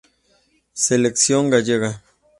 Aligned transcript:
Selección 0.85 1.51
Gallega. 1.51 1.91